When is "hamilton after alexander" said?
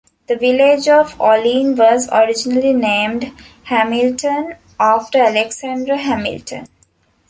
3.65-5.95